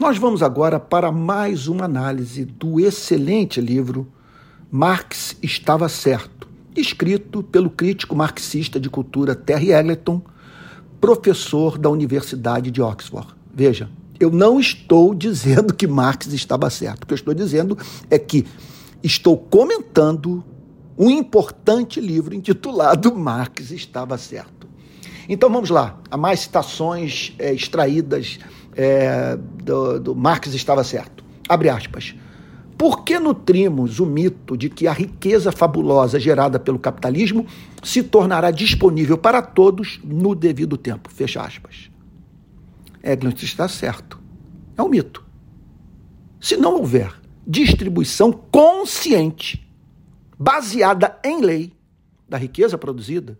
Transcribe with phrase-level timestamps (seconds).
[0.00, 4.10] Nós vamos agora para mais uma análise do excelente livro
[4.70, 10.22] Marx Estava Certo, escrito pelo crítico marxista de cultura Terry Eggleton,
[10.98, 13.28] professor da Universidade de Oxford.
[13.52, 17.02] Veja, eu não estou dizendo que Marx estava certo.
[17.02, 17.76] O que eu estou dizendo
[18.08, 18.46] é que
[19.02, 20.42] estou comentando
[20.96, 24.66] um importante livro intitulado Marx Estava Certo.
[25.28, 28.38] Então vamos lá, há mais citações é, extraídas
[28.76, 31.24] é, do, do Marx Estava Certo.
[31.48, 32.14] Abre aspas.
[32.78, 37.46] Por que nutrimos o mito de que a riqueza fabulosa gerada pelo capitalismo
[37.82, 41.10] se tornará disponível para todos no devido tempo?
[41.10, 41.90] Fecha aspas.
[43.02, 44.18] Eglant está certo.
[44.76, 45.22] É um mito.
[46.40, 47.12] Se não houver
[47.46, 49.68] distribuição consciente,
[50.38, 51.72] baseada em lei,
[52.26, 53.38] da riqueza produzida,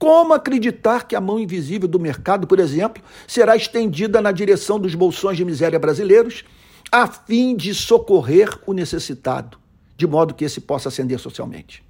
[0.00, 4.94] como acreditar que a mão invisível do mercado, por exemplo, será estendida na direção dos
[4.94, 6.42] bolsões de miséria brasileiros,
[6.90, 9.58] a fim de socorrer o necessitado,
[9.98, 11.84] de modo que esse possa ascender socialmente?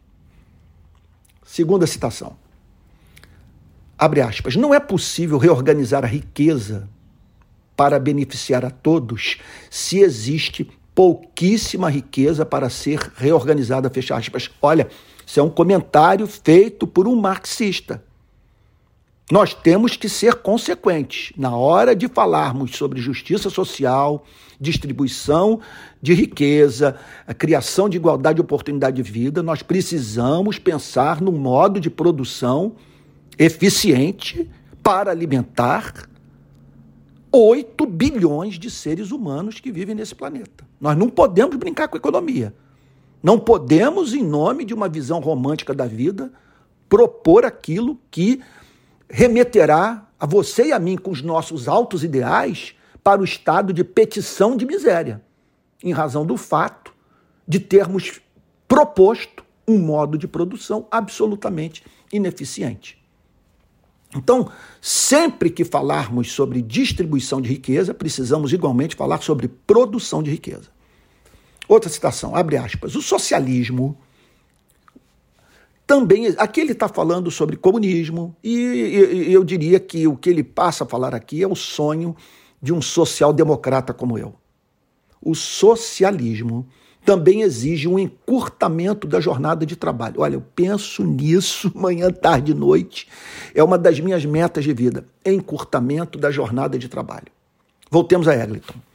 [1.44, 2.36] Segunda citação.
[3.96, 4.56] Abre aspas.
[4.56, 6.88] Não é possível reorganizar a riqueza
[7.76, 9.38] para beneficiar a todos
[9.70, 14.50] se existe pouquíssima riqueza para ser reorganizada, fecha aspas.
[14.60, 14.88] Olha,
[15.26, 18.02] isso é um comentário feito por um marxista.
[19.30, 24.24] Nós temos que ser consequentes na hora de falarmos sobre justiça social,
[24.60, 25.60] distribuição
[26.02, 29.40] de riqueza, a criação de igualdade de oportunidade de vida.
[29.40, 32.72] Nós precisamos pensar num modo de produção
[33.38, 34.50] eficiente
[34.82, 36.08] para alimentar
[37.30, 40.64] 8 bilhões de seres humanos que vivem nesse planeta.
[40.80, 42.52] Nós não podemos brincar com a economia.
[43.22, 46.32] Não podemos, em nome de uma visão romântica da vida,
[46.88, 48.42] propor aquilo que
[49.08, 53.84] remeterá a você e a mim com os nossos altos ideais para o estado de
[53.84, 55.22] petição de miséria,
[55.82, 56.92] em razão do fato
[57.46, 58.20] de termos
[58.68, 63.00] proposto um modo de produção absolutamente ineficiente.
[64.14, 64.50] Então,
[64.80, 70.68] sempre que falarmos sobre distribuição de riqueza, precisamos igualmente falar sobre produção de riqueza.
[71.70, 72.96] Outra citação, abre aspas.
[72.96, 73.96] O socialismo
[75.86, 76.34] também.
[76.36, 80.86] Aqui ele está falando sobre comunismo, e, eu diria que o que ele passa a
[80.86, 82.16] falar aqui é o sonho
[82.60, 84.34] de um social-democrata como eu.
[85.22, 86.66] O socialismo
[87.04, 90.22] também exige um encurtamento da jornada de trabalho.
[90.22, 93.06] Olha, eu penso nisso manhã, tarde e noite.
[93.54, 95.06] É uma das minhas metas de vida.
[95.24, 97.28] Encurtamento da jornada de trabalho.
[97.88, 98.89] Voltemos a Eglinton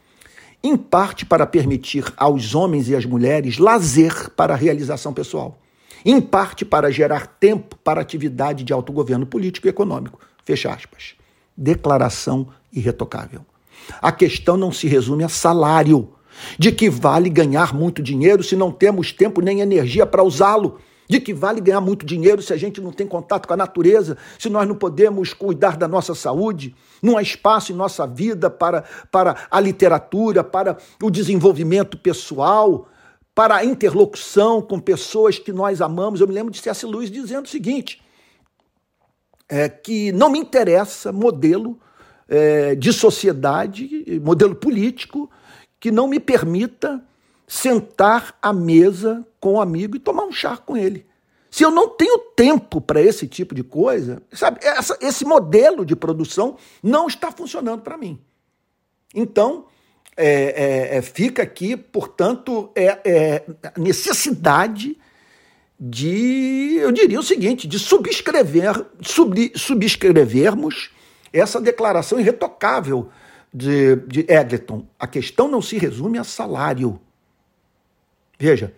[0.62, 5.58] em parte para permitir aos homens e às mulheres lazer para a realização pessoal,
[6.04, 10.20] em parte para gerar tempo para atividade de autogoverno político e econômico.
[10.44, 11.14] Fecha aspas.
[11.56, 13.44] Declaração irretocável.
[14.00, 16.12] A questão não se resume a salário.
[16.58, 20.78] De que vale ganhar muito dinheiro se não temos tempo nem energia para usá-lo?
[21.08, 24.16] De que vale ganhar muito dinheiro se a gente não tem contato com a natureza,
[24.38, 26.74] se nós não podemos cuidar da nossa saúde?
[27.00, 32.88] Não há espaço em nossa vida para, para a literatura, para o desenvolvimento pessoal,
[33.34, 36.20] para a interlocução com pessoas que nós amamos.
[36.20, 36.84] Eu me lembro de C.S.
[36.86, 38.02] Lewis dizendo o seguinte:
[39.48, 41.78] é, que não me interessa modelo
[42.28, 45.30] é, de sociedade, modelo político,
[45.78, 47.00] que não me permita
[47.46, 51.06] sentar à mesa com um amigo e tomar um chá com ele.
[51.48, 55.94] Se eu não tenho tempo para esse tipo de coisa, sabe, essa, esse modelo de
[55.94, 58.20] produção não está funcionando para mim.
[59.14, 59.66] Então,
[60.16, 63.44] é, é, é, fica aqui, portanto, é, é
[63.76, 64.98] necessidade
[65.78, 70.90] de, eu diria o seguinte, de subscrever, sub, subscrevermos
[71.32, 73.10] essa declaração irretocável
[73.54, 74.84] de, de Egleton.
[74.98, 76.98] A questão não se resume a salário.
[78.36, 78.74] Veja,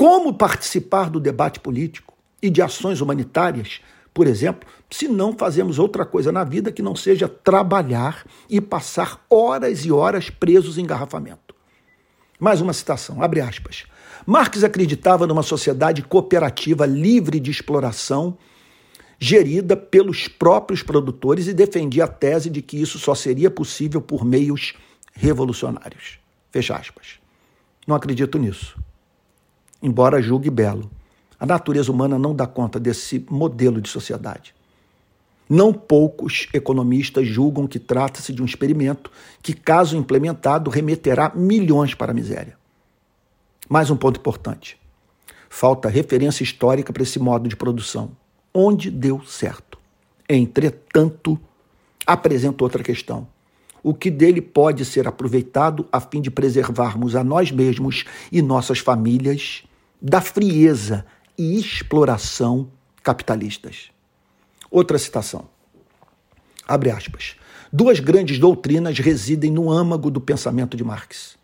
[0.00, 3.82] como participar do debate político e de ações humanitárias,
[4.14, 9.22] por exemplo, se não fazemos outra coisa na vida que não seja trabalhar e passar
[9.28, 11.54] horas e horas presos em engarrafamento?
[12.38, 13.84] Mais uma citação, abre aspas.
[14.24, 18.38] Marx acreditava numa sociedade cooperativa livre de exploração,
[19.18, 24.24] gerida pelos próprios produtores e defendia a tese de que isso só seria possível por
[24.24, 24.72] meios
[25.12, 26.18] revolucionários.
[26.50, 27.20] Fecha aspas.
[27.86, 28.80] Não acredito nisso
[29.82, 30.90] embora julgue belo.
[31.38, 34.54] A natureza humana não dá conta desse modelo de sociedade.
[35.48, 39.10] Não poucos economistas julgam que trata-se de um experimento
[39.42, 42.56] que, caso implementado, remeterá milhões para a miséria.
[43.68, 44.78] Mais um ponto importante:
[45.48, 48.12] falta referência histórica para esse modo de produção.
[48.54, 49.78] Onde deu certo?
[50.28, 51.38] Entretanto,
[52.06, 53.26] apresento outra questão.
[53.82, 58.78] o que dele pode ser aproveitado a fim de preservarmos a nós mesmos e nossas
[58.78, 59.64] famílias
[60.00, 61.04] da frieza
[61.36, 62.68] e exploração
[63.02, 63.90] capitalistas.
[64.70, 65.48] Outra citação.
[66.66, 67.36] Abre aspas.
[67.72, 71.36] Duas grandes doutrinas residem no âmago do pensamento de Marx.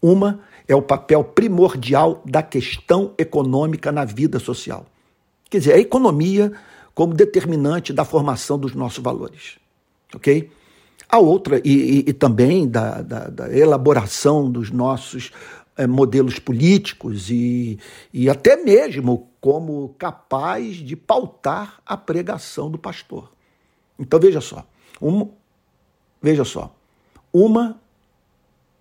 [0.00, 4.86] Uma é o papel primordial da questão econômica na vida social.
[5.48, 6.52] Quer dizer, a economia
[6.94, 9.58] como determinante da formação dos nossos valores.
[10.14, 10.50] Ok?
[11.08, 15.30] A outra, e, e, e também da, da, da, elaboração dos nossos
[15.88, 17.78] modelos políticos e,
[18.12, 23.30] e até mesmo como capaz de pautar a pregação do pastor.
[23.98, 24.66] Então veja só,
[25.00, 25.28] uma,
[26.20, 26.74] veja só,
[27.32, 27.80] uma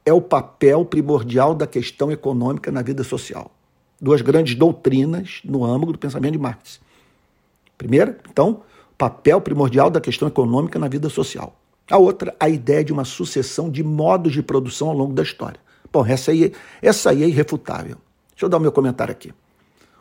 [0.06, 3.52] é o papel primordial da questão econômica na vida social.
[4.00, 6.80] Duas grandes doutrinas no âmago do pensamento de Marx.
[7.78, 8.64] Primeira, então,
[8.98, 11.56] papel primordial da questão econômica na vida social.
[11.90, 15.60] A outra, a ideia de uma sucessão de modos de produção ao longo da história.
[15.92, 17.98] Bom, essa aí, essa aí é irrefutável.
[18.32, 19.34] Deixa eu dar o meu comentário aqui.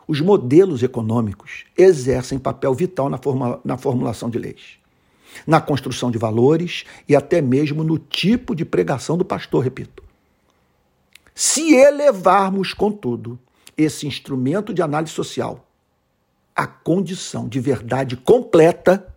[0.06, 4.78] Os modelos econômicos exercem papel vital na, forma, na formulação de leis,
[5.46, 10.02] na construção de valores e até mesmo no tipo de pregação do pastor, repito.
[11.34, 13.38] Se elevarmos, contudo,
[13.76, 15.66] esse instrumento de análise social
[16.54, 19.14] à condição de verdade completa,